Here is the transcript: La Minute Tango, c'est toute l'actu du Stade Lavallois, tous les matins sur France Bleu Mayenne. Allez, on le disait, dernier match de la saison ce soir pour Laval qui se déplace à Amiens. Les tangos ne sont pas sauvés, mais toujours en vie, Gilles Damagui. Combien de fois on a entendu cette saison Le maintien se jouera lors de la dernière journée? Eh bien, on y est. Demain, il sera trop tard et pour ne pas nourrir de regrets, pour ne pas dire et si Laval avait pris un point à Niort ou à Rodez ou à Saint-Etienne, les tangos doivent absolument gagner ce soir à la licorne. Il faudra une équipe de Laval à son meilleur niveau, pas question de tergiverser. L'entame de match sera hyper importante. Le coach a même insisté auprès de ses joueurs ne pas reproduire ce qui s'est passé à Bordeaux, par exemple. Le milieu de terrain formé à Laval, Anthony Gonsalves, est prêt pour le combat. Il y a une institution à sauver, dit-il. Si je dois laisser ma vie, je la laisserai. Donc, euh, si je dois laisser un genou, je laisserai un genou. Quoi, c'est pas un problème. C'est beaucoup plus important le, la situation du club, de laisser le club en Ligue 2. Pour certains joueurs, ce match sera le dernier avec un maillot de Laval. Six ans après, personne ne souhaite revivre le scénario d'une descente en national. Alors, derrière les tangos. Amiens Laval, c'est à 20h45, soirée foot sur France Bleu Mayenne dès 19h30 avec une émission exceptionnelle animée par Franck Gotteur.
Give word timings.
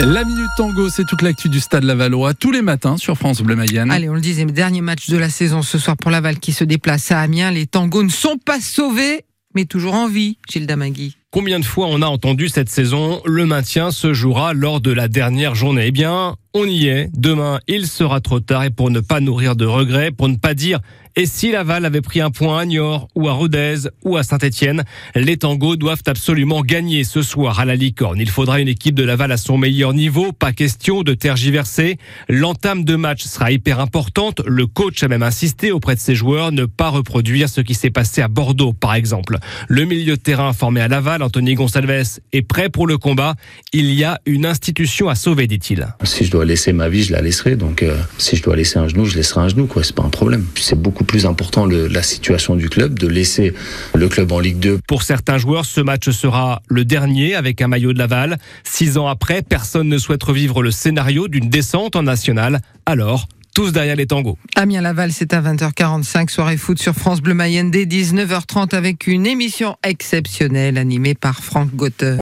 La 0.00 0.24
Minute 0.24 0.48
Tango, 0.56 0.88
c'est 0.88 1.04
toute 1.04 1.20
l'actu 1.20 1.50
du 1.50 1.60
Stade 1.60 1.84
Lavallois, 1.84 2.32
tous 2.32 2.50
les 2.50 2.62
matins 2.62 2.96
sur 2.96 3.16
France 3.16 3.42
Bleu 3.42 3.54
Mayenne. 3.54 3.90
Allez, 3.90 4.08
on 4.08 4.14
le 4.14 4.20
disait, 4.22 4.46
dernier 4.46 4.80
match 4.80 5.10
de 5.10 5.18
la 5.18 5.28
saison 5.28 5.60
ce 5.60 5.78
soir 5.78 5.98
pour 5.98 6.10
Laval 6.10 6.38
qui 6.38 6.52
se 6.52 6.64
déplace 6.64 7.12
à 7.12 7.20
Amiens. 7.20 7.50
Les 7.50 7.66
tangos 7.66 8.02
ne 8.02 8.08
sont 8.08 8.38
pas 8.38 8.60
sauvés, 8.60 9.26
mais 9.54 9.66
toujours 9.66 9.92
en 9.92 10.08
vie, 10.08 10.38
Gilles 10.48 10.66
Damagui. 10.66 11.18
Combien 11.32 11.60
de 11.60 11.64
fois 11.64 11.86
on 11.88 12.02
a 12.02 12.06
entendu 12.06 12.48
cette 12.48 12.68
saison 12.68 13.22
Le 13.24 13.46
maintien 13.46 13.92
se 13.92 14.12
jouera 14.12 14.52
lors 14.52 14.80
de 14.80 14.90
la 14.90 15.06
dernière 15.06 15.54
journée? 15.54 15.84
Eh 15.86 15.90
bien, 15.92 16.34
on 16.54 16.64
y 16.64 16.88
est. 16.88 17.08
Demain, 17.16 17.60
il 17.68 17.86
sera 17.86 18.20
trop 18.20 18.40
tard 18.40 18.64
et 18.64 18.70
pour 18.70 18.90
ne 18.90 18.98
pas 18.98 19.20
nourrir 19.20 19.54
de 19.54 19.64
regrets, 19.64 20.10
pour 20.10 20.28
ne 20.28 20.34
pas 20.34 20.54
dire 20.54 20.80
et 21.16 21.26
si 21.26 21.50
Laval 21.50 21.84
avait 21.84 22.02
pris 22.02 22.20
un 22.20 22.30
point 22.30 22.58
à 22.58 22.64
Niort 22.64 23.08
ou 23.16 23.28
à 23.28 23.32
Rodez 23.32 23.88
ou 24.04 24.16
à 24.16 24.22
Saint-Etienne, 24.22 24.84
les 25.16 25.36
tangos 25.36 25.74
doivent 25.74 26.02
absolument 26.06 26.62
gagner 26.62 27.02
ce 27.02 27.20
soir 27.22 27.58
à 27.58 27.64
la 27.64 27.74
licorne. 27.74 28.20
Il 28.20 28.30
faudra 28.30 28.60
une 28.60 28.68
équipe 28.68 28.94
de 28.94 29.02
Laval 29.02 29.32
à 29.32 29.36
son 29.36 29.58
meilleur 29.58 29.92
niveau, 29.92 30.30
pas 30.30 30.52
question 30.52 31.02
de 31.02 31.14
tergiverser. 31.14 31.98
L'entame 32.28 32.84
de 32.84 32.94
match 32.94 33.24
sera 33.24 33.50
hyper 33.50 33.80
importante. 33.80 34.40
Le 34.46 34.68
coach 34.68 35.02
a 35.02 35.08
même 35.08 35.24
insisté 35.24 35.72
auprès 35.72 35.96
de 35.96 36.00
ses 36.00 36.14
joueurs 36.14 36.52
ne 36.52 36.64
pas 36.64 36.90
reproduire 36.90 37.48
ce 37.48 37.60
qui 37.60 37.74
s'est 37.74 37.90
passé 37.90 38.22
à 38.22 38.28
Bordeaux, 38.28 38.72
par 38.72 38.94
exemple. 38.94 39.38
Le 39.66 39.84
milieu 39.84 40.16
de 40.16 40.22
terrain 40.22 40.52
formé 40.52 40.80
à 40.80 40.86
Laval, 40.86 41.19
Anthony 41.22 41.54
Gonsalves, 41.54 42.20
est 42.32 42.42
prêt 42.42 42.68
pour 42.68 42.86
le 42.86 42.98
combat. 42.98 43.34
Il 43.72 43.92
y 43.92 44.04
a 44.04 44.18
une 44.26 44.46
institution 44.46 45.08
à 45.08 45.14
sauver, 45.14 45.46
dit-il. 45.46 45.86
Si 46.04 46.24
je 46.24 46.30
dois 46.30 46.44
laisser 46.44 46.72
ma 46.72 46.88
vie, 46.88 47.02
je 47.02 47.12
la 47.12 47.20
laisserai. 47.20 47.56
Donc, 47.56 47.82
euh, 47.82 47.96
si 48.18 48.36
je 48.36 48.42
dois 48.42 48.56
laisser 48.56 48.78
un 48.78 48.88
genou, 48.88 49.04
je 49.04 49.16
laisserai 49.16 49.40
un 49.40 49.48
genou. 49.48 49.66
Quoi, 49.66 49.84
c'est 49.84 49.94
pas 49.94 50.02
un 50.02 50.10
problème. 50.10 50.46
C'est 50.56 50.80
beaucoup 50.80 51.04
plus 51.04 51.26
important 51.26 51.66
le, 51.66 51.86
la 51.86 52.02
situation 52.02 52.56
du 52.56 52.68
club, 52.68 52.98
de 52.98 53.06
laisser 53.06 53.52
le 53.94 54.08
club 54.08 54.32
en 54.32 54.38
Ligue 54.38 54.58
2. 54.58 54.80
Pour 54.86 55.02
certains 55.02 55.38
joueurs, 55.38 55.64
ce 55.64 55.80
match 55.80 56.10
sera 56.10 56.62
le 56.68 56.84
dernier 56.84 57.34
avec 57.34 57.62
un 57.62 57.68
maillot 57.68 57.92
de 57.92 57.98
Laval. 57.98 58.38
Six 58.64 58.98
ans 58.98 59.06
après, 59.06 59.42
personne 59.42 59.88
ne 59.88 59.98
souhaite 59.98 60.22
revivre 60.22 60.62
le 60.62 60.70
scénario 60.70 61.28
d'une 61.28 61.48
descente 61.48 61.96
en 61.96 62.02
national. 62.02 62.60
Alors, 62.86 63.28
derrière 63.68 63.96
les 63.96 64.06
tangos. 64.06 64.38
Amiens 64.56 64.80
Laval, 64.80 65.12
c'est 65.12 65.34
à 65.34 65.42
20h45, 65.42 66.30
soirée 66.30 66.56
foot 66.56 66.80
sur 66.80 66.94
France 66.94 67.20
Bleu 67.20 67.34
Mayenne 67.34 67.70
dès 67.70 67.84
19h30 67.84 68.74
avec 68.74 69.06
une 69.06 69.26
émission 69.26 69.76
exceptionnelle 69.84 70.78
animée 70.78 71.14
par 71.14 71.40
Franck 71.40 71.74
Gotteur. 71.74 72.18